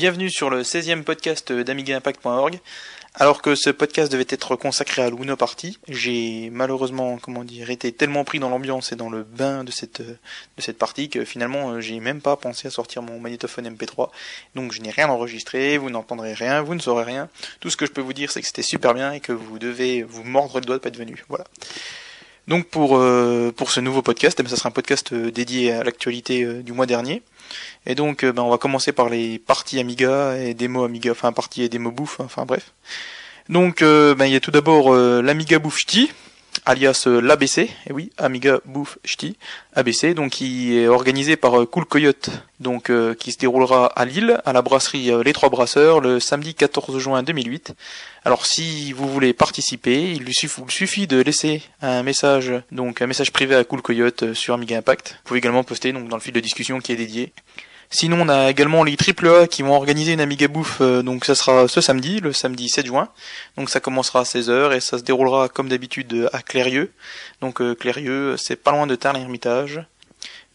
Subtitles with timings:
[0.00, 2.58] bienvenue sur le 16e podcast d'AmigaImpact.org.
[3.16, 7.92] Alors que ce podcast devait être consacré à l'Uno Party, j'ai malheureusement, comment dire, été
[7.92, 10.02] tellement pris dans l'ambiance et dans le bain de cette,
[10.78, 14.08] partie que finalement euh, j'ai même pas pensé à sortir mon magnétophone MP3.
[14.54, 17.28] Donc je n'ai rien enregistré, vous n'entendrez rien, vous ne saurez rien.
[17.60, 19.58] Tout ce que je peux vous dire c'est que c'était super bien et que vous
[19.58, 21.22] devez vous mordre le doigt de pas être venu.
[21.28, 21.44] Voilà.
[22.48, 26.62] Donc pour, euh, ce nouveau podcast, eh ça sera un podcast euh, dédié à l'actualité
[26.62, 27.22] du mois dernier.
[27.86, 31.62] Et donc, ben, on va commencer par les parties Amiga et démo Amiga, enfin parties
[31.62, 32.72] et démo bouffe, enfin bref.
[33.48, 35.78] Donc, ben, il y a tout d'abord l'Amiga Bouffe
[36.66, 39.36] alias l'ABC, et oui, Amiga Bouffe Ch'ti,
[39.74, 44.52] ABC, donc qui est organisé par Cool Coyote, donc qui se déroulera à Lille, à
[44.52, 47.74] la brasserie Les Trois Brasseurs, le samedi 14 juin 2008.
[48.24, 53.54] Alors si vous voulez participer, il suffit de laisser un message, donc un message privé
[53.54, 55.12] à Cool Coyote sur Amiga Impact.
[55.12, 57.32] Vous pouvez également poster donc dans le fil de discussion qui est dédié.
[57.92, 61.66] Sinon, on a également les AAA qui vont organiser une Amiga Bouffe, donc ça sera
[61.66, 63.08] ce samedi, le samedi 7 juin.
[63.56, 66.92] Donc ça commencera à 16h et ça se déroulera comme d'habitude à Clérieux.
[67.40, 69.82] Donc euh, Clérieux, c'est pas loin de Tarn-Hermitage.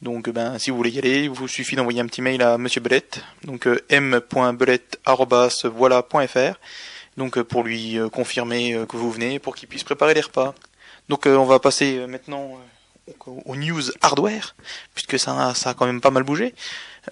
[0.02, 2.58] Donc ben si vous voulez y aller, il vous suffit d'envoyer un petit mail à
[2.58, 6.60] monsieur Belette, donc euh, m.belette@voilà.fr.
[7.18, 10.56] Donc pour lui confirmer que vous venez pour qu'il puisse préparer les repas.
[11.10, 12.62] Donc on va passer maintenant
[13.46, 14.56] aux news hardware
[14.94, 16.54] puisque ça ça a quand même pas mal bougé.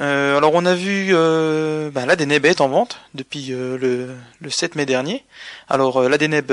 [0.01, 4.15] Euh, alors on a vu euh, ben, la Deneb est en vente depuis euh, le,
[4.41, 5.23] le, 7 mai dernier.
[5.69, 6.51] Alors euh, la Deneb,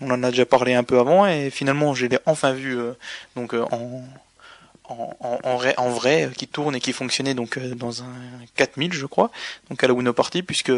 [0.00, 2.78] on en a déjà parlé un peu avant et finalement je l'ai enfin vu
[3.36, 4.02] donc en,
[4.88, 8.12] en, en, vrai, en vrai qui tourne et qui fonctionnait donc dans un
[8.56, 9.30] 4000 je crois,
[9.68, 10.72] donc à la Uno Party puisque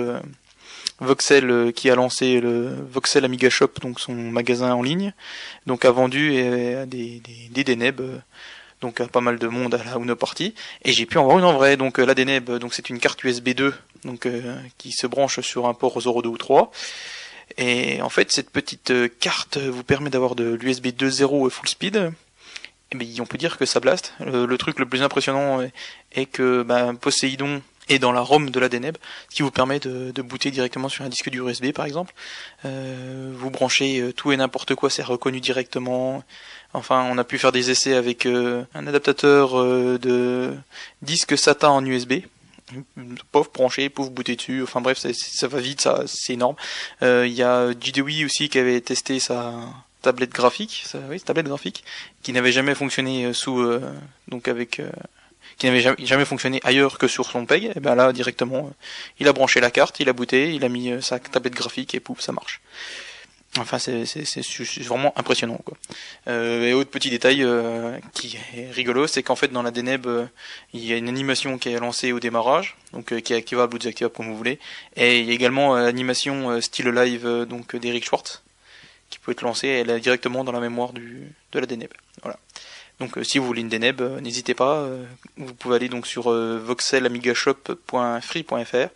[0.99, 5.13] Voxel qui a lancé le Voxel Amiga Shop donc son magasin en ligne
[5.67, 8.01] donc a vendu des, des, des Deneb
[8.83, 10.55] donc pas mal de monde à la Uno Party,
[10.85, 11.79] et j'ai pu en voir une en vrai.
[11.79, 13.73] Donc la Deneb, donc c'est une carte USB 2,
[14.05, 16.71] donc euh, qui se branche sur un port 0, 2 ou 3.
[17.57, 22.13] Et en fait, cette petite euh, carte vous permet d'avoir de l'USB 2.0 full speed.
[22.93, 24.13] Et bien, on peut dire que ça blast.
[24.21, 25.61] Le, truc le plus impressionnant
[26.13, 28.97] est, que ben, Poséidon est dans la ROM de la Deneb,
[29.29, 32.15] ce qui vous permet de, booter directement sur un disque dur USB par exemple.
[32.65, 36.23] Euh, vous branchez tout et n'importe quoi, c'est reconnu directement.
[36.75, 40.55] Enfin, on a pu faire des essais avec euh, un adaptateur euh, de
[41.03, 42.15] disque SATA en USB.
[43.31, 44.63] Pauvre branché, pauvre booter dessus.
[44.63, 46.57] Enfin bref, ça va vite, ça c'est énorme.
[47.03, 49.53] Euh, il y a JDWI aussi qui avait testé sa
[50.01, 51.85] tablette graphique, sa, oui, tablette graphique,
[52.23, 53.63] qui n'avait jamais fonctionné sous
[54.29, 54.81] donc avec
[55.63, 58.73] qui n'avait jamais, fonctionné ailleurs que sur son PEG, et ben là directement,
[59.21, 62.01] il a branché la carte, il a booté, il a mis sa tablette graphique et
[62.01, 62.61] pouf, ça marche.
[63.59, 64.03] Enfin, c'est
[64.81, 65.61] vraiment impressionnant.
[65.65, 65.77] Quoi.
[66.27, 70.09] Euh, et autre petit détail euh, qui est rigolo, c'est qu'en fait dans la Deneb,
[70.09, 70.27] euh,
[70.73, 73.79] il y a une animation qui est lancée au démarrage, donc qui est activable ou
[73.79, 74.59] désactivable comme vous voulez,
[74.97, 78.43] et il y a également l'animation style live donc d'Eric Schwartz
[79.11, 81.67] qui peut être lancée, elle est directement dans la mémoire du, de la.
[82.23, 82.39] Voilà.
[83.03, 84.87] Donc si vous voulez une Deneb, n'hésitez pas,
[85.37, 88.89] vous pouvez aller donc sur voxelamigashop.free.fr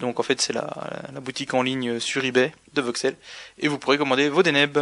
[0.00, 0.68] donc en fait c'est la,
[1.20, 3.14] boutique en ligne sur eBay de Voxel
[3.58, 4.76] et vous pourrez commander vos Deneb.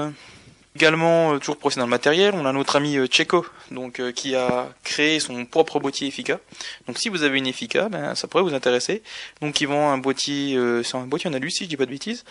[0.76, 4.72] Également, euh, toujours le matériel, on a notre ami euh, Checo, donc euh, qui a
[4.84, 6.38] créé son propre boîtier Effica.
[6.86, 9.03] Donc si vous avez une Effica, ben ça pourrait vous intéresser.
[9.41, 11.91] Donc ils vend un boîtier, c'est un boîtier en alu si je dis pas de
[11.91, 12.25] bêtises,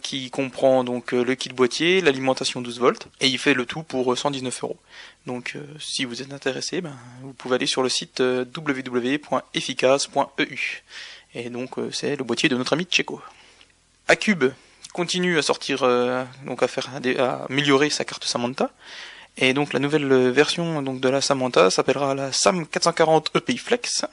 [0.00, 4.16] qui comprend donc le kit boîtier, l'alimentation 12 volts, et il fait le tout pour
[4.16, 4.78] 119 euros.
[5.26, 10.82] Donc si vous êtes intéressé, ben, vous pouvez aller sur le site www.efficace.eu.
[11.34, 13.20] Et donc c'est le boîtier de notre ami Checo.
[14.08, 14.46] Acube
[14.94, 16.88] continue à sortir, euh, donc à faire,
[17.18, 18.70] à améliorer sa carte Samantha.
[19.36, 24.06] Et donc la nouvelle version donc de la Samantha s'appellera la SAM 440 EPI Flex.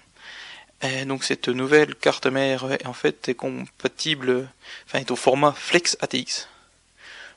[0.81, 4.49] Et donc cette nouvelle carte mère en fait est compatible,
[4.87, 6.47] enfin est au format Flex ATX.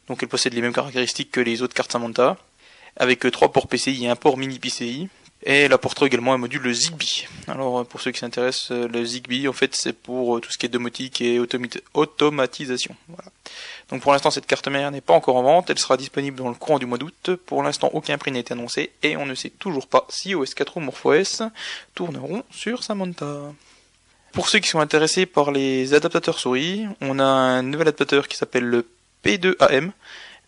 [0.08, 2.38] Donc elle possède les mêmes caractéristiques que les autres cartes Samantha,
[2.96, 5.10] avec trois ports PCI et un port mini PCI,
[5.44, 7.26] et elle apportera également un module Zigbee.
[7.48, 10.56] Alors pour ceux qui s'intéressent, euh, le Zigbee en fait c'est pour euh, tout ce
[10.56, 11.38] qui est domotique et
[11.92, 12.96] automatisation.
[13.90, 16.48] Donc pour l'instant cette carte mère n'est pas encore en vente, elle sera disponible dans
[16.48, 17.30] le courant du mois d'août.
[17.46, 20.54] Pour l'instant aucun prix n'a été annoncé et on ne sait toujours pas si OS
[20.54, 21.50] 4 ou MorphOS
[21.94, 23.52] tourneront sur Samantha.
[24.32, 28.36] Pour ceux qui sont intéressés par les adaptateurs souris, on a un nouvel adaptateur qui
[28.36, 28.88] s'appelle le
[29.24, 29.90] P2AM.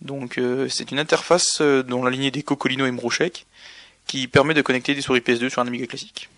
[0.01, 3.47] Donc euh, c'est une interface dans la lignée des Cocolino et Mrouchek
[4.07, 6.29] qui permet de connecter des souris PS2 sur un Amiga classique.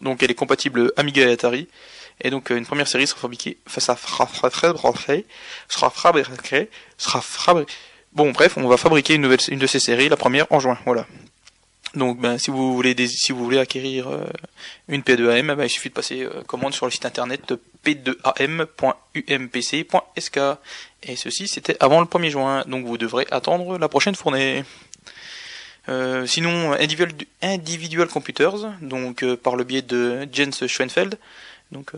[0.00, 1.68] Donc elle est compatible Amiga et Atari.
[2.20, 4.26] Et donc euh, une première série sera fabriquée, enfin ça sera
[5.90, 7.64] fabriquée, sera.
[8.12, 10.78] Bon bref, on va fabriquer une nouvelle, une de ces séries, la première en juin,
[10.84, 11.06] voilà.
[11.94, 14.24] Donc ben si vous voulez si vous voulez acquérir euh,
[14.88, 17.54] une P2AM, ben, il suffit de passer euh, commande sur le site internet
[17.84, 20.38] p2am.umpc.sk.
[21.04, 24.64] Et ceci, c'était avant le 1er juin, donc vous devrez attendre la prochaine fournée.
[25.88, 27.10] Euh, sinon, Individual,
[27.42, 31.18] Individual Computers, donc euh, par le biais de Jens Schoenfeld, euh,
[31.72, 31.92] donc,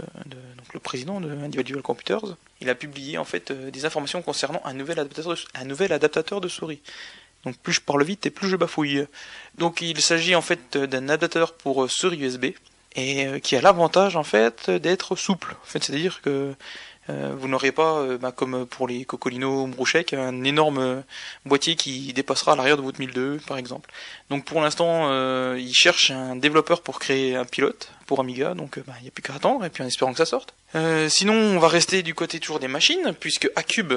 [0.72, 4.98] le président de Individual Computers, il a publié en fait des informations concernant un nouvel
[5.00, 6.81] adaptateur, un nouvel adaptateur de souris.
[7.44, 9.06] Donc plus je parle vite et plus je bafouille.
[9.58, 12.46] Donc il s'agit en fait d'un adaptateur pour souris USB
[12.96, 15.56] et qui a l'avantage en fait d'être souple.
[15.62, 16.54] En fait, c'est-à-dire que
[17.09, 19.85] vous n'aurez pas, euh, bah, comme pour les Cocolino ou
[20.15, 21.01] un énorme euh,
[21.45, 23.91] boîtier qui dépassera l'arrière de votre 1002 par exemple.
[24.31, 25.12] Donc pour l'instant,
[25.55, 29.11] il cherche un développeur pour créer un pilote pour Amiga, donc bah, il n'y a
[29.11, 30.55] plus qu'à attendre et puis en espérant que ça sorte.
[31.09, 33.93] sinon, on va rester du côté toujours des machines, puisque Acube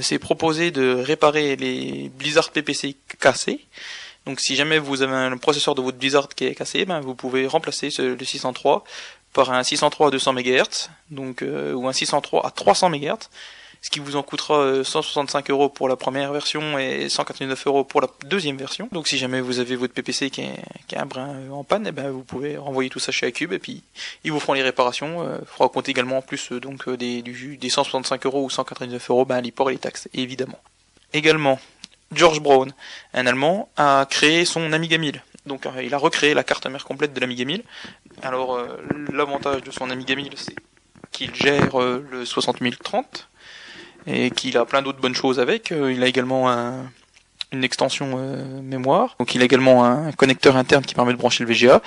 [0.00, 3.60] s'est proposé de réparer les Blizzard PPC cassés.
[4.26, 7.14] Donc si jamais vous avez un processeur de votre Blizzard qui est cassé, ben, vous
[7.14, 8.84] pouvez remplacer le 603
[9.34, 13.28] par un 603 à 200 MHz, donc euh, ou un 603 à 300 MHz,
[13.82, 17.84] ce qui vous en coûtera 165 euh, euros pour la première version et 189 euros
[17.84, 18.88] pour la deuxième version.
[18.92, 21.64] Donc si jamais vous avez votre PPC qui est, qui est un brin euh, en
[21.64, 23.82] panne, et eh ben vous pouvez renvoyer tout ça chez Acube et puis
[24.22, 25.22] ils vous feront les réparations.
[25.40, 29.42] Il faudra compter également en plus donc des, des 165 euros ou 189 euros, ben,
[29.42, 30.60] les et les taxes, évidemment.
[31.12, 31.58] Également,
[32.12, 32.72] George Brown,
[33.12, 35.22] un Allemand, a créé son Amiga 1000.
[35.46, 37.62] Donc il a recréé la carte mère complète de l'Amiga 1000
[38.22, 38.66] alors, euh,
[39.12, 40.54] l'avantage de son Amiga 1000, c'est
[41.10, 43.28] qu'il gère euh, le 60030
[44.06, 45.72] et qu'il a plein d'autres bonnes choses avec.
[45.72, 46.48] Euh, il a également
[47.52, 48.16] une extension
[48.62, 49.16] mémoire.
[49.18, 51.82] Donc il a également un connecteur interne qui permet de brancher le VGA.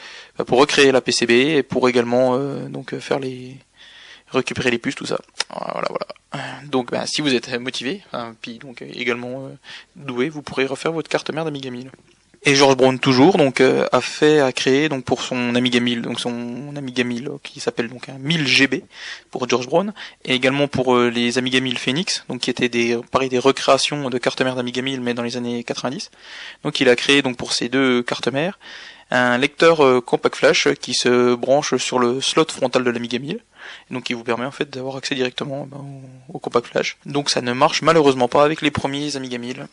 [0.46, 3.56] pour recréer la PCB et pour également euh, donc faire les
[4.28, 5.18] récupérer les puces tout ça.
[5.50, 6.06] Voilà voilà.
[6.64, 9.50] Donc bah, si vous êtes motivé, hein, puis donc également
[9.94, 11.90] doué, vous pourrez refaire votre carte mère d'Amiga 1000.
[12.46, 16.02] Et George Brown toujours donc euh, a fait a créé donc pour son Amiga 1000
[16.02, 18.84] donc son Amiga 1000 qui s'appelle donc un 1000 GB
[19.30, 19.94] pour George Brown
[20.26, 24.10] et également pour euh, les Amiga 1000 Phoenix donc qui étaient des pareil des recréations
[24.10, 26.10] de cartes mères d'Amiga 1000 mais dans les années 90.
[26.64, 28.58] Donc il a créé donc pour ces deux cartes mères
[29.10, 33.40] un lecteur euh, compact flash qui se branche sur le slot frontal de l'Amiga 1000
[33.90, 35.84] donc qui vous permet en fait d'avoir accès directement ben,
[36.32, 36.96] au, au flash.
[37.06, 39.66] Donc ça ne marche malheureusement pas avec les premiers Amiga 1000.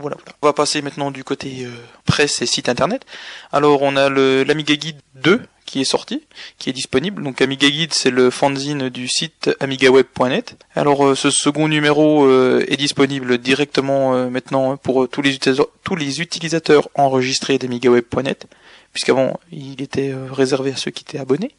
[0.00, 1.70] Voilà, On va passer maintenant du côté euh,
[2.04, 3.04] presse et site internet.
[3.50, 6.22] Alors on a l'Amiga Guide 2 qui est sorti,
[6.58, 7.20] qui est disponible.
[7.20, 10.56] Donc Amiga Guide, c'est le fanzine du site amigaweb.net.
[10.76, 17.58] Alors euh, ce second numéro euh, est disponible directement maintenant pour tous les utilisateurs enregistrés
[17.58, 18.46] d'amigaweb.net,
[18.92, 21.56] puisqu'avant il était réservé à ceux qui étaient abonnés.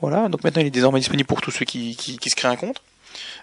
[0.00, 2.48] Voilà, donc maintenant il est désormais disponible pour tous ceux qui, qui, qui se créent
[2.48, 2.82] un compte.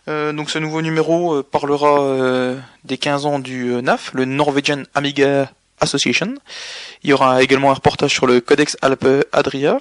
[0.08, 4.84] Euh, donc ce nouveau numéro euh, parlera euh, des 15 ans du NAF, le Norwegian
[4.96, 6.34] Amiga Association.
[7.04, 9.80] Il y aura également un reportage sur le Codex Alpe Adria,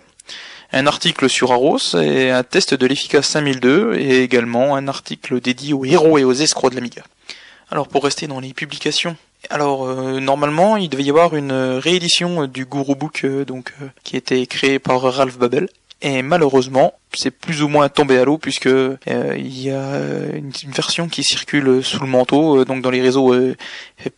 [0.72, 5.72] un article sur Aros et un test de l'efficace 5002 et également un article dédié
[5.72, 7.02] aux héros et aux escrocs de l'Amiga.
[7.70, 9.16] Alors pour rester dans les publications,
[9.48, 9.86] alors
[10.20, 13.72] normalement il devait y avoir une réédition du Guru Book donc
[14.04, 15.68] qui était créé par Ralph Babel
[16.02, 19.98] et malheureusement, c'est plus ou moins tombé à l'eau puisque euh, il y a
[20.34, 23.56] une, version qui circule sous le manteau, euh, donc dans les réseaux euh,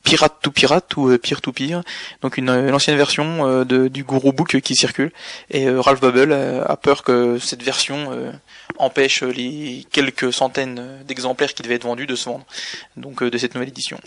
[0.02, 1.82] pirate to pirate ou peer to peer.
[2.20, 5.12] Donc une, ancienne version de, du Guru Book qui circule.
[5.50, 8.10] Et Ralph Bubble a peur que cette version
[8.78, 12.44] empêche les quelques centaines d'exemplaires qui devaient être vendus de se vendre.
[12.96, 14.00] Donc de cette nouvelle édition.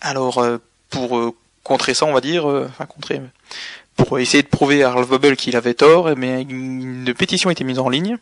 [0.00, 0.46] Alors
[0.88, 1.34] pour
[1.64, 3.20] contrer ça, on va dire, enfin contrer
[3.98, 7.64] pour essayer de prouver à Ralph Bubble qu'il avait tort, mais une pétition a été
[7.64, 8.16] mise en ligne,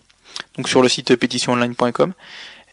[0.57, 2.13] donc sur le site pétitiononline.com.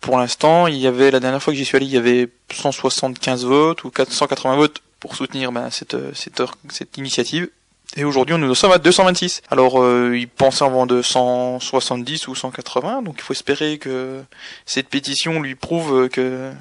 [0.02, 2.30] Pour l'instant, il y avait la dernière fois que j'y suis allé, il y avait
[2.52, 7.50] 175 votes ou 480 votes pour soutenir ben, cette, cette, initiative.
[7.96, 9.44] Et aujourd'hui, nous sommes à 226.
[9.52, 14.24] Alors, euh, ils pensaient en de 170 ou 180, donc il faut espérer que
[14.66, 16.52] cette pétition lui prouve que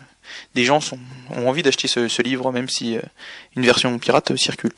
[0.55, 0.81] des gens
[1.31, 3.01] ont envie d'acheter ce, ce, livre, même si euh,
[3.57, 4.73] une version pirate circule.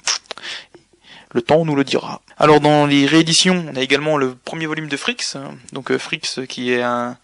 [1.35, 2.23] Le temps nous le dira.
[2.39, 5.57] Alors dans les rééditions, on a également le premier volume de Frix, hein.
[5.73, 7.17] donc euh, Frix qui est un,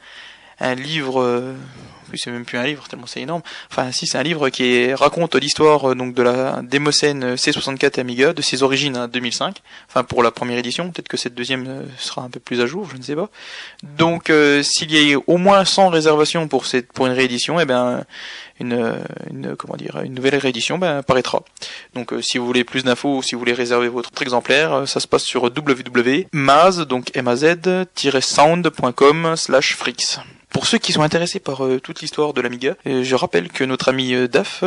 [0.59, 1.55] un livre,
[2.13, 3.43] euh, c'est même plus un livre tellement c'est énorme.
[3.71, 8.43] Enfin, si c'est un livre qui raconte l'histoire donc de la Démocène C64 Amiga, de
[8.43, 9.57] ses origines à 2005.
[9.89, 12.89] Enfin, pour la première édition, peut-être que cette deuxième sera un peu plus à jour,
[12.91, 13.29] je ne sais pas.
[13.83, 18.05] Donc, s'il y a au moins 100 réservations pour cette pour une réédition, eh ben
[18.61, 18.95] une,
[19.31, 21.43] une, comment dire une nouvelle réédition ben, apparaîtra.
[21.95, 24.87] Donc euh, si vous voulez plus d'infos ou si vous voulez réserver votre exemplaire, euh,
[24.87, 30.21] ça se passe sur www.maz donc maz-sound.com slash frix.
[30.51, 34.29] Pour ceux qui sont intéressés par euh, l'histoire de l'Amiga, je rappelle que notre ami
[34.29, 34.65] DAF,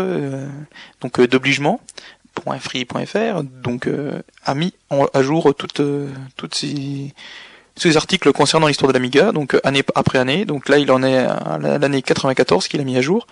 [1.01, 1.81] donc d'obligement,
[2.59, 3.89] .free.fr, donc
[4.45, 4.73] a mis
[5.13, 5.81] à jour toutes
[6.35, 7.13] toutes ces
[7.83, 10.45] les articles concernant l'histoire de l'Amiga, donc année après année.
[10.45, 13.27] Donc là, il en est à l'année 94 qu'il a mis à jour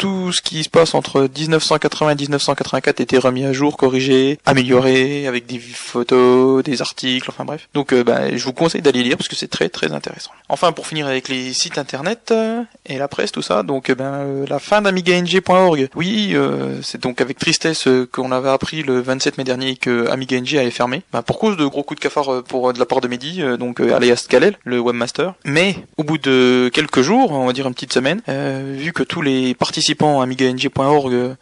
[0.00, 5.26] tout ce qui se passe entre 1980 et 1984 était remis à jour, corrigé, amélioré,
[5.26, 7.68] avec des photos, des articles, enfin bref.
[7.74, 10.30] Donc euh, bah, je vous conseille d'aller lire parce que c'est très très intéressant.
[10.48, 13.94] Enfin pour finir avec les sites internet euh, et la presse, tout ça, donc euh,
[13.94, 15.90] ben la fin d'AmigaNG.org.
[15.94, 16.34] Oui,
[16.82, 21.02] c'est donc avec tristesse qu'on avait appris le 27 mai dernier que AmigaNG allait fermer,
[21.12, 23.80] ben, pour cause de gros coups de cafard pour de la part de Mehdi, donc
[23.80, 25.34] alias Kalel, le webmaster.
[25.44, 29.20] Mais au bout de quelques jours, on va dire une petite semaine, vu que tous
[29.20, 31.34] les participants participants AmigaNG.org euh,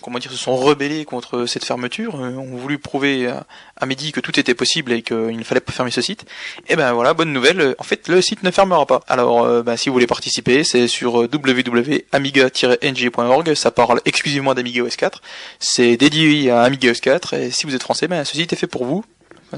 [0.00, 3.44] comment dire, se sont rebellés contre cette fermeture, euh, ont voulu prouver à,
[3.76, 6.24] à Mehdi que tout était possible et qu'il ne fallait pas fermer ce site.
[6.68, 9.00] Et ben voilà, bonne nouvelle, en fait le site ne fermera pas.
[9.08, 14.96] Alors euh, ben, si vous voulez participer, c'est sur www.amiga-ng.org, ça parle exclusivement d'Amiga OS
[14.96, 15.22] 4,
[15.58, 18.56] c'est dédié à Amiga OS 4 et si vous êtes français, ben ce site est
[18.56, 19.02] fait pour vous.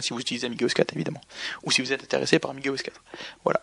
[0.01, 1.21] Si vous utilisez Amiga OS 4 évidemment,
[1.63, 3.03] ou si vous êtes intéressé par Amiga OS 4.
[3.45, 3.61] Voilà.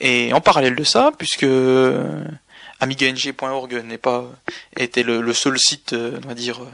[0.00, 1.46] Et en parallèle de ça, puisque
[2.80, 4.24] AmigaNG.org n'est pas
[4.76, 6.68] était le, seul site, euh, on va dire euh,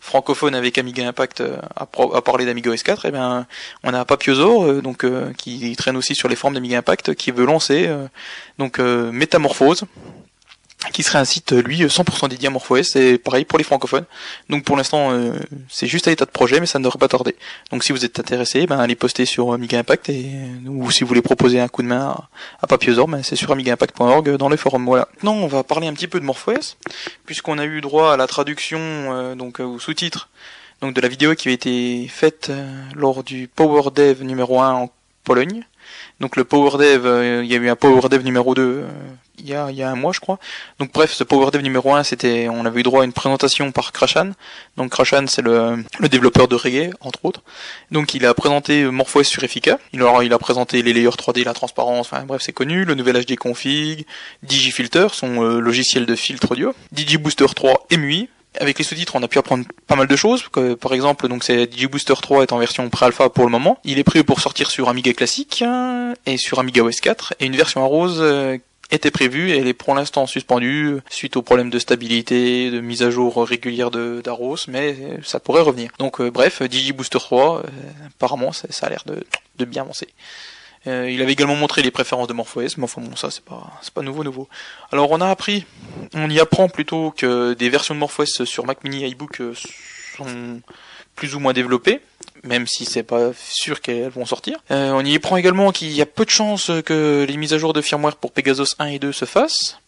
[0.00, 3.46] francophone avec Amiga Impact euh, à, parler d'Amiga OS4, et eh bien
[3.82, 7.88] on a Papiozo donc qui traîne aussi sur les formes d'Amiga Impact qui veut lancer
[8.58, 9.84] donc Métamorphose
[10.92, 14.04] qui serait un site lui 100% dédié à MorphOS, c'est pareil pour les francophones.
[14.48, 15.32] Donc pour l'instant euh,
[15.68, 17.36] c'est juste à l'état de projet mais ça ne devrait pas tarder.
[17.70, 20.26] Donc si vous êtes intéressé, ben allez poster sur Amiga Impact et
[20.66, 22.14] ou si vous voulez proposer un coup de main
[22.62, 24.84] à, à ben, c'est sur amigaimpact.org dans les forums.
[24.84, 25.08] Voilà.
[25.14, 26.76] Maintenant on va parler un petit peu de MorphOS
[27.24, 30.28] puisqu'on a eu droit à la traduction euh, donc au sous-titre
[30.80, 34.72] donc de la vidéo qui a été faite euh, lors du Power Dev numéro 1
[34.72, 34.90] en
[35.24, 35.64] Pologne.
[36.20, 38.84] Donc le Power Dev, il y a eu un Power Dev numéro 2
[39.38, 40.38] il y a, il y a un mois, je crois.
[40.78, 43.72] Donc bref, ce Power Dev numéro 1, c'était, on avait eu droit à une présentation
[43.72, 44.32] par Krashan.
[44.76, 47.42] Donc Krashan, c'est le, le développeur de Reggae, entre autres.
[47.90, 49.78] Donc il a présenté MorphOS sur Effica.
[49.92, 52.84] Il a, il a présenté les layers 3D, la transparence, enfin bref, c'est connu.
[52.84, 54.06] Le nouvel HD config,
[54.42, 58.28] DigiFilter, son euh, logiciel de filtre audio, DigiBooster 3 et MUI,
[58.60, 60.44] avec les sous-titres, on a pu apprendre pas mal de choses.
[60.80, 63.78] Par exemple, donc c'est DigiBooster 3 est en version pré-alpha pour le moment.
[63.84, 67.46] Il est prévu pour sortir sur Amiga classique hein, et sur Amiga OS 4 et
[67.46, 68.58] une version à rose euh,
[68.90, 73.02] était prévue et elle est pour l'instant suspendue suite aux problèmes de stabilité, de mise
[73.02, 75.90] à jour régulière de d'Aros, mais ça pourrait revenir.
[75.98, 77.62] Donc euh, bref, DigiBooster 3, euh,
[78.06, 80.08] apparemment ça, a l'air de, bien avancer.
[80.86, 83.80] Euh, il avait également montré les préférences de MorphOS, mais enfin bon ça c'est pas
[83.94, 84.48] pas nouveau nouveau.
[84.92, 85.66] Alors on a appris,
[86.14, 89.42] on y apprend plutôt que des versions de MorphOS sur Mac Mini iBook
[90.16, 90.60] sont
[91.14, 92.00] plus ou moins développées
[92.46, 94.58] même si c'est pas sûr qu'elles vont sortir.
[94.70, 97.58] Euh, on y prend également qu'il y a peu de chances que les mises à
[97.58, 99.78] jour de firmware pour Pegasus 1 et 2 se fassent.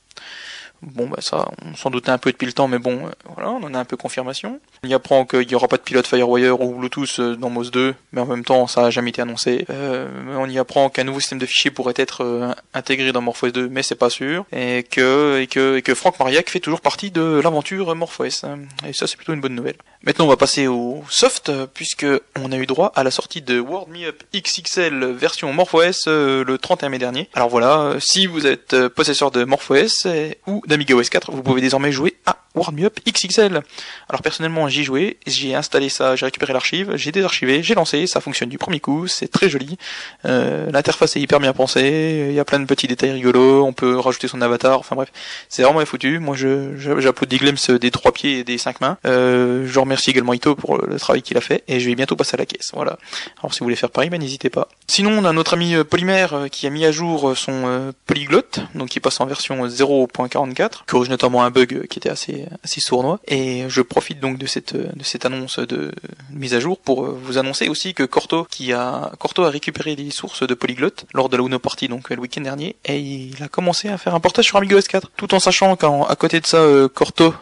[0.81, 3.51] Bon, bah ça, on s'en doutait un peu depuis le temps, mais bon, euh, voilà,
[3.51, 4.61] on en a un peu confirmation.
[4.85, 7.71] On y apprend qu'il n'y aura pas de pilote Firewire ou Bluetooth euh, dans MOS
[7.71, 9.67] 2, mais en même temps, ça n'a jamais été annoncé.
[9.71, 13.69] Euh, on y apprend qu'un nouveau système de fichiers pourrait être intégré dans MorphOS 2,
[13.69, 14.45] mais c'est pas sûr.
[14.53, 18.45] Et que, et que, Franck Mariac fait toujours partie de l'aventure MorphOS.
[18.87, 19.77] Et ça, c'est plutôt une bonne nouvelle.
[20.05, 22.07] Maintenant, on va passer au soft, puisque
[22.41, 26.57] on a eu droit à la sortie de World Me Up XXL version MorphOS le
[26.57, 27.29] 31 mai dernier.
[27.35, 30.07] Alors voilà, si vous êtes possesseur de MorphOS
[30.47, 33.63] ou d'Amiga OS 4, vous pouvez désormais jouer à World Me Up XXL.
[34.09, 38.21] Alors personnellement, j'y joué, j'ai installé ça, j'ai récupéré l'archive, j'ai désarchivé, j'ai lancé, ça
[38.21, 39.77] fonctionne du premier coup, c'est très joli.
[40.25, 43.73] Euh, l'interface est hyper bien pensée, il y a plein de petits détails rigolos, on
[43.73, 45.11] peut rajouter son avatar, enfin bref,
[45.49, 46.19] c'est vraiment foutu.
[46.19, 48.99] Moi, je j'applaudis Glems des trois pieds et des cinq mains.
[49.07, 52.17] Euh, je remercie également Ito pour le travail qu'il a fait et je vais bientôt
[52.17, 52.71] passer à la caisse.
[52.75, 52.99] Voilà.
[53.41, 54.69] Alors si vous voulez faire pareil, ben n'hésitez pas.
[54.87, 58.89] Sinon, on a notre ami euh, Polymère qui a mis à jour son polyglotte, donc
[58.89, 63.21] qui passe en version 0.44 qui corrige notamment un bug qui était assez assez sournois.
[63.27, 65.93] Et je profite donc de cette de cette annonce de
[66.31, 70.11] mise à jour pour vous annoncer aussi que Corto qui a Corto a récupéré les
[70.11, 73.49] sources de Polyglot lors de la Uno Party donc le week-end dernier et il a
[73.49, 76.47] commencé à faire un portage sur Amiga OS 4 tout en sachant qu'à côté de
[76.47, 77.35] ça euh, Corto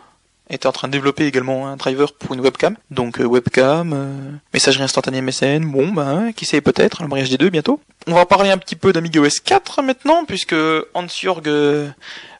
[0.49, 2.76] était en train de développer également un driver pour une webcam.
[2.90, 7.80] Donc webcam, messagerie instantanée MSN, bon ben qui sait peut-être, le mariage des deux bientôt.
[8.06, 10.54] On va parler un petit peu d'AmigaOS 4 maintenant, puisque
[10.94, 11.49] Hans-Jörg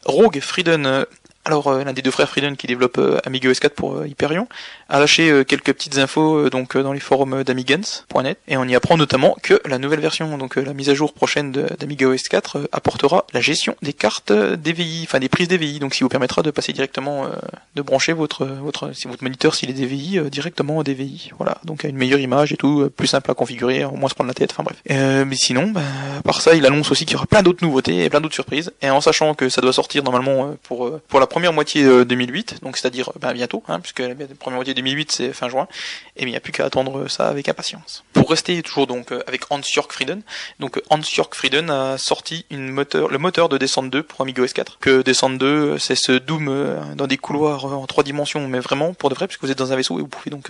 [0.04, 1.04] Rogue Frieden
[1.47, 4.09] alors euh, l'un des deux frères Frieden qui développe euh, Amiga OS 4 pour euh,
[4.09, 4.49] Hyperion
[4.88, 9.37] a lâché quelques petites infos donc dans les forums d'Amigans.net et on y apprend notamment
[9.43, 13.41] que la nouvelle version, donc la mise à jour prochaine d'Amiga OS 4 apportera la
[13.41, 16.73] gestion des cartes DVI, enfin des prises DVI, donc ce qui vous permettra de passer
[16.73, 17.29] directement
[17.75, 21.31] de brancher votre votre si votre moniteur s'il est DVI directement au DVI.
[21.37, 24.29] Voilà, donc une meilleure image et tout, plus simple à configurer, au moins se prendre
[24.29, 24.76] la tête, enfin bref.
[24.88, 25.83] mais sinon, bah,
[26.19, 28.35] à part ça, il annonce aussi qu'il y aura plein d'autres nouveautés et plein d'autres
[28.35, 32.62] surprises et en sachant que ça doit sortir normalement pour pour la première moitié 2008,
[32.62, 35.69] donc c'est-à-dire ben, bientôt, hein, puisque la première moitié 2008 c'est fin juin,
[36.16, 38.05] et bien il n'y a plus qu'à attendre ça avec impatience.
[38.14, 40.23] Pour rester toujours donc euh, avec Hans-Jörg Frieden,
[40.61, 44.55] donc Hans-Jörg Frieden a sorti une moteur, le moteur de Descent 2 pour Amiga OS
[44.55, 48.61] 4, que Descent 2 c'est ce Doom euh, dans des couloirs en trois dimensions, mais
[48.61, 50.49] vraiment pour de vrai, puisque vous êtes dans un vaisseau et vous pouvez donc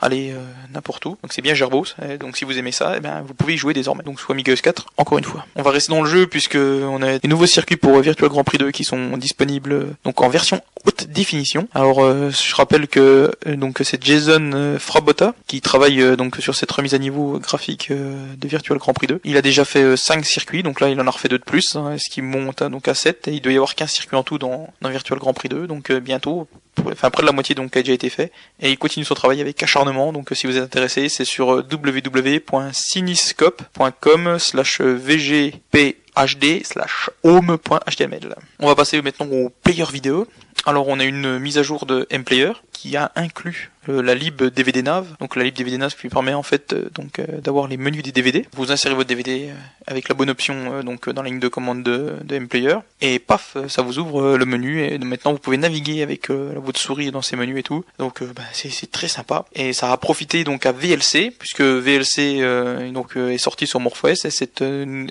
[0.00, 0.38] aller euh,
[0.72, 1.86] n'importe où, donc c'est bien gerbos,
[2.20, 4.30] donc si vous aimez ça, et eh bien vous pouvez y jouer désormais, donc sur
[4.30, 5.44] Amiga OS 4, encore une fois.
[5.56, 8.44] On va rester dans le jeu puisque on a des nouveaux circuits pour Virtual Grand
[8.44, 11.68] Prix 2 qui sont disponibles donc en version haute définition.
[11.74, 16.54] Alors euh, je rappelle que euh, donc c'est Jason euh, Frabotta qui travaille donc sur
[16.54, 19.20] cette remise à niveau graphique de Virtual Grand Prix 2.
[19.24, 21.76] Il a déjà fait 5 circuits, donc là il en a refait deux de plus,
[21.76, 24.22] hein, ce qui monte donc à 7 et il doit y avoir 15 circuits en
[24.22, 26.48] tout dans, dans Virtual Grand Prix 2, donc bientôt
[26.86, 29.42] enfin près de la moitié donc a déjà été fait et il continue son travail
[29.42, 35.96] avec acharnement donc si vous êtes intéressé c'est sur www.ciniscope.com slash vgp
[36.26, 38.34] hd slash home.html.
[38.58, 40.26] On va passer maintenant au player vidéo.
[40.66, 44.42] Alors on a une mise à jour de MPlayer qui a inclus euh, la lib
[44.42, 45.06] DVD nav.
[45.20, 48.02] Donc la lib DVD nav qui permet en fait euh, donc euh, d'avoir les menus
[48.02, 48.46] des DVD.
[48.52, 49.50] Vous insérez votre DVD
[49.86, 53.82] avec la bonne option donc dans la ligne de commande de, MPlayer et paf ça
[53.82, 57.58] vous ouvre le menu et maintenant vous pouvez naviguer avec votre souris dans ces menus
[57.58, 57.84] et tout.
[57.98, 63.38] Donc bah, c'est très sympa et ça a profité donc à VLC puisque VLC est
[63.38, 65.06] sorti sur MorphOS et, cette, et,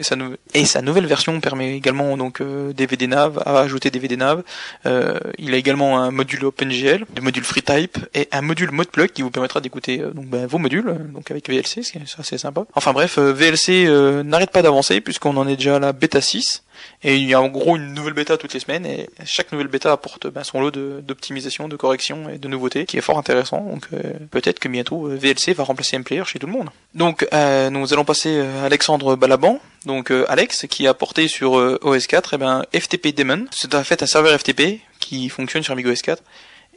[0.53, 4.43] et sa nouvelle version permet également donc DVD nav à ajouter DVD nav.
[4.85, 9.21] il a également un module OpenGL, des modules FreeType et un module mode plug qui
[9.21, 12.65] vous permettra d'écouter euh, donc ben, vos modules euh, donc avec VLC, c'est assez sympa.
[12.75, 13.87] Enfin bref, euh, VLC
[14.23, 16.63] n'arrête pas d'avancer puisqu'on en est déjà à la bêta 6
[17.03, 19.67] et il y a en gros une nouvelle bêta toutes les semaines et chaque nouvelle
[19.67, 23.61] bêta apporte ben, son lot d'optimisation, de, correction et de nouveautés qui est fort intéressant.
[23.61, 23.87] Donc
[24.31, 26.69] peut-être que bientôt VLC va remplacer MPlayer chez tout le monde.
[26.95, 29.59] Donc nous allons passer à Alexandre Balaban.
[29.85, 33.45] Donc Alex qui a porté sur OS4 et ben FTP Daemon.
[33.51, 36.21] C'est en fait un serveur FTP qui fonctionne sur Amiga OS 4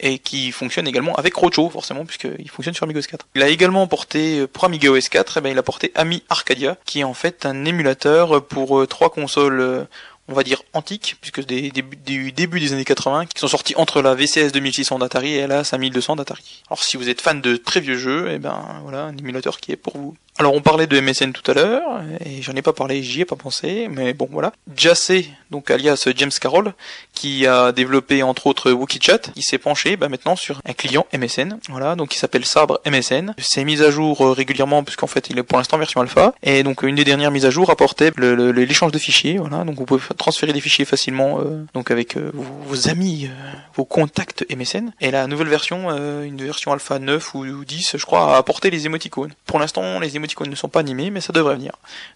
[0.00, 3.26] et qui fonctionne également avec Rocho forcément puisqu'il fonctionne sur Amiga OS 4.
[3.34, 6.22] Il a également porté euh, pour Amiga OS 4, et ben il a porté Ami
[6.28, 9.84] Arcadia qui est en fait un émulateur pour euh, trois consoles euh,
[10.28, 14.14] on va dire antiques, puisque du début des années 80, qui sont sortis entre la
[14.14, 16.62] VCS 2600 d'Atari et la 5200 d'Atari.
[16.68, 19.72] Alors si vous êtes fan de très vieux jeux, eh ben voilà, un émulateur qui
[19.72, 20.16] est pour vous.
[20.38, 21.82] Alors on parlait de MSN tout à l'heure,
[22.24, 24.52] et j'en ai pas parlé, j'y ai pas pensé, mais bon voilà.
[24.74, 26.72] Jassé, donc alias James Carroll,
[27.12, 31.58] qui a développé entre autres WookieChat, il s'est penché bah, maintenant sur un client MSN,
[31.68, 33.34] voilà, donc il s'appelle Sabre MSN.
[33.36, 36.62] C'est mis à jour euh, régulièrement puisqu'en fait il est pour l'instant version alpha, et
[36.62, 40.00] donc une des dernières mises à jour apportait l'échange de fichiers, voilà, donc vous pouvez
[40.16, 43.28] transférer des fichiers facilement, euh, donc avec euh, vos, amis,
[43.74, 44.92] vos contacts MSN.
[45.02, 45.90] Et la nouvelle version,
[46.22, 49.34] une version alpha 9 ou 10, je crois, a apporté les émoticônes.
[49.44, 51.72] Pour l'instant, les émoticônes ne sont pas animés, mais ça devrait venir.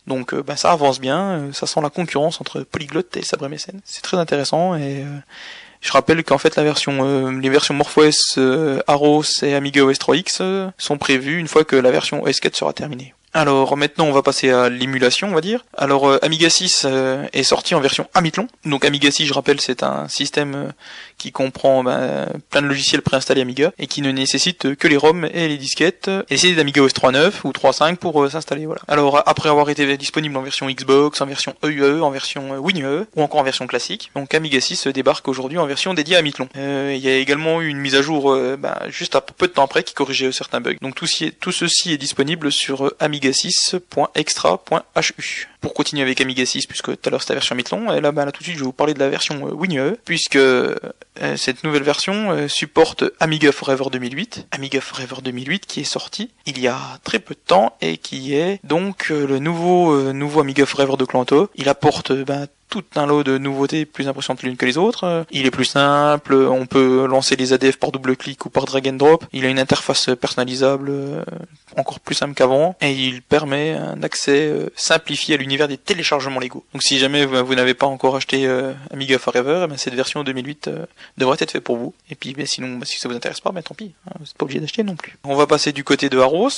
[0.07, 3.81] Donc bah, ça avance bien, ça sent la concurrence entre Polyglot et Sabre MSN.
[3.85, 5.19] C'est très intéressant et euh,
[5.81, 9.99] je rappelle qu'en fait la version, euh, les versions MorphOS, euh, Aros et Amiga OS
[9.99, 13.15] 3X sont prévues une fois que la version OS 4 sera terminée.
[13.37, 15.67] Alors maintenant on va passer à l'émulation on va dire.
[15.77, 18.49] Alors euh, Amiga 6 euh, est sorti en version Amithlon.
[18.65, 20.69] Donc Amiga 6 je rappelle c'est un système euh,
[21.19, 25.27] qui comprend ben, plein de logiciels préinstallés Amiga et qui ne nécessite que les ROM
[25.27, 26.11] et les disquettes.
[26.31, 28.65] Et c'est d'Amiga OS 3.9 ou 3.5 pour s'installer.
[28.65, 28.81] Voilà.
[28.89, 33.23] Alors après avoir été disponible en version Xbox, en version EUE, en version WinUE ou
[33.23, 36.49] encore en version classique, donc Amiga 6 débarque aujourd'hui en version dédiée à Amithlon.
[36.55, 39.65] Il y a également eu une mise à jour ben, juste à peu de temps
[39.65, 40.77] après qui corrigeait certains bugs.
[40.81, 45.49] Donc tout ceci est disponible sur Amiga 6.extra.hu.
[45.61, 48.13] Pour continuer avec Amiga 6, puisque tout à l'heure c'était la version Mitlon, et là,
[48.13, 50.37] bah, là tout de suite je vais vous parler de la version euh, WinUE, puisque
[50.37, 50.77] euh,
[51.37, 56.61] cette nouvelle version euh, supporte Amiga Forever 2008, Amiga Forever 2008 qui est sorti il
[56.61, 60.97] y a très peu de temps et qui est donc le nouveau nouveau Amiga Forever
[60.97, 61.51] de Clanto.
[61.57, 65.25] Il apporte ben, tout un lot de nouveautés plus impressionnantes l'une que les autres.
[65.31, 68.89] Il est plus simple, on peut lancer les ADF par double clic ou par drag
[68.89, 69.25] and drop.
[69.33, 71.23] Il a une interface personnalisable euh,
[71.77, 76.41] encore plus simple qu'avant et il permet un accès euh, simplifié à l'univers des téléchargements
[76.41, 76.65] Lego.
[76.73, 80.25] Donc si jamais vous, n'avez pas encore acheté euh, Amiga Forever, eh ben, cette version
[80.25, 80.71] 2008
[81.19, 81.95] devrait être faite pour vous.
[82.11, 84.25] Et puis ben, sinon, bah, si ça vous intéresse pas, ben, tant pis, hein, vous
[84.25, 85.17] n'êtes pas obligé d'acheter non plus.
[85.25, 86.51] On va passer du côté de Arros.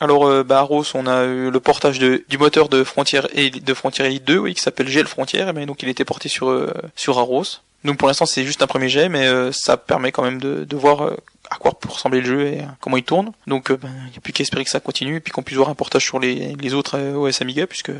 [0.00, 3.20] Alors bah, Arros, on a eu le portage du moteur de Frontier
[3.50, 6.72] de Frontier Elite 2, oui, qui s'appelle GL Frontier, et donc il était porté sur
[6.96, 7.44] sur Arros.
[7.84, 11.12] Donc pour l'instant c'est juste un premier jet, mais ça permet quand même de, voir
[11.50, 13.32] à quoi peut ressembler le jeu et comment il tourne.
[13.46, 15.42] Donc il euh, ben, n'y a plus qu'à espérer que ça continue et puis qu'on
[15.42, 17.92] puisse voir un portage sur les, les autres euh, OS Amiga puisque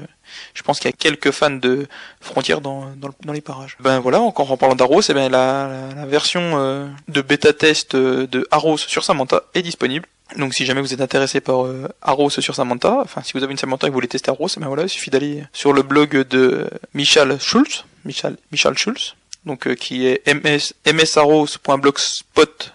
[0.55, 1.87] je pense qu'il y a quelques fans de
[2.21, 3.77] Frontier dans, dans, les parages.
[3.81, 7.95] Ben voilà, encore en parlant d'Aros, eh ben la, la, version euh, de bêta test
[7.97, 10.07] de Aros sur Samantha est disponible.
[10.37, 11.67] Donc si jamais vous êtes intéressé par
[12.03, 14.49] Aros sur Samantha, enfin si vous avez une Samantha et que vous voulez tester Aros,
[14.57, 19.15] eh ben voilà, il suffit d'aller sur le blog de Michal Schulz, Michal, Michal Schulz,
[19.47, 22.75] donc qui est ms, msaros.blogspot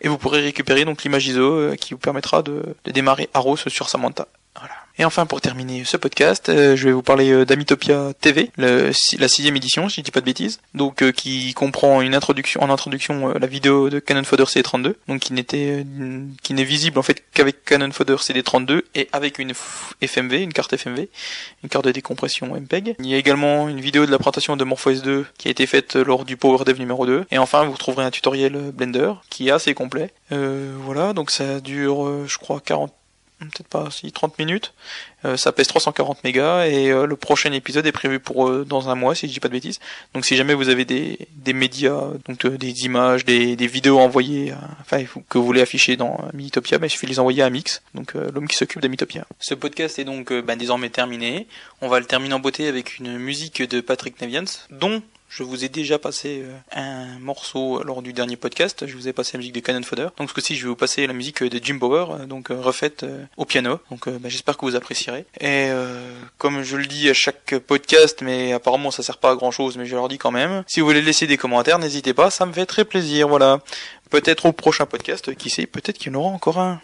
[0.00, 3.56] et vous pourrez récupérer donc l'image ISO euh, qui vous permettra de, de démarrer Aros
[3.56, 4.26] sur Samantha.
[4.58, 4.74] Voilà.
[4.96, 8.92] Et enfin, pour terminer ce podcast, euh, je vais vous parler euh, d'Amitopia TV, la
[8.92, 12.70] sixième édition, si je dis pas de bêtises, donc euh, qui comprend une introduction, en
[12.70, 15.84] introduction la vidéo de Canon Fodder CD32, donc qui n'était,
[16.44, 19.52] qui n'est visible en fait qu'avec Canon Fodder CD32 et avec une
[20.00, 21.08] FMV, une carte FMV,
[21.64, 22.94] une carte de décompression MPEG.
[23.00, 25.66] Il y a également une vidéo de la présentation de MorphOS 2 qui a été
[25.66, 27.24] faite lors du Power Dev numéro 2.
[27.32, 30.12] Et enfin, vous retrouverez un tutoriel Blender qui est assez complet.
[30.30, 32.92] voilà, donc ça dure, je crois, 40
[33.50, 34.74] peut-être pas si 30 minutes.
[35.24, 38.90] Euh, ça pèse 340 mégas et euh, le prochain épisode est prévu pour euh, dans
[38.90, 39.80] un mois si je dis pas de bêtises.
[40.12, 44.52] Donc si jamais vous avez des, des médias, donc des images, des, des vidéos envoyées,
[44.80, 47.82] enfin que vous voulez afficher dans Minitopia, ben, il suffit de les envoyer à Mix,
[47.94, 49.26] donc l'homme qui s'occupe de Minitopia.
[49.40, 51.46] Ce podcast est donc ben, désormais terminé.
[51.80, 55.64] On va le terminer en beauté avec une musique de Patrick Nevians, dont je vous
[55.64, 58.86] ai déjà passé euh, un morceau lors du dernier podcast.
[58.86, 60.08] Je vous ai passé la musique de Cannon Fodder.
[60.16, 62.60] Donc ce coup-ci, je vais vous passer la musique de Jim Bower, euh, donc euh,
[62.60, 63.04] refaite
[63.36, 63.80] au piano.
[63.90, 65.24] Donc bah, j'espère que vous apprécierez.
[65.40, 65.70] Et
[66.38, 69.76] comme je le dis à chaque podcast, mais apparemment ça sert pas à grand chose,
[69.76, 70.62] mais je leur dis quand même.
[70.66, 73.28] Si vous voulez laisser des commentaires, n'hésitez pas, ça me fait très plaisir.
[73.28, 73.60] Voilà.
[74.10, 76.80] Peut-être au prochain podcast, qui sait, peut-être qu'il y en aura encore un.